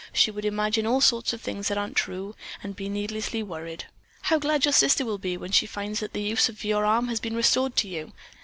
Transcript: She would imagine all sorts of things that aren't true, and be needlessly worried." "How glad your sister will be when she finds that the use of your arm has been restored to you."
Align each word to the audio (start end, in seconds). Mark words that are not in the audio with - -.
She 0.11 0.31
would 0.31 0.45
imagine 0.45 0.87
all 0.87 0.99
sorts 0.99 1.31
of 1.31 1.41
things 1.41 1.67
that 1.67 1.77
aren't 1.77 1.95
true, 1.95 2.33
and 2.63 2.75
be 2.75 2.89
needlessly 2.89 3.43
worried." 3.43 3.85
"How 4.23 4.39
glad 4.39 4.65
your 4.65 4.71
sister 4.71 5.05
will 5.05 5.19
be 5.19 5.37
when 5.37 5.51
she 5.51 5.67
finds 5.67 5.99
that 5.99 6.11
the 6.13 6.23
use 6.23 6.49
of 6.49 6.63
your 6.63 6.85
arm 6.85 7.07
has 7.09 7.19
been 7.19 7.35
restored 7.35 7.75
to 7.75 7.87
you." 7.87 8.11